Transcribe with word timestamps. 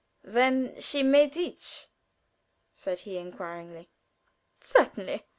"Then 0.23 0.79
she 0.81 1.03
may 1.03 1.29
teach?" 1.29 1.89
said 2.73 3.01
he, 3.01 3.17
inquiringly. 3.19 3.91
"Certainly. 4.59 5.25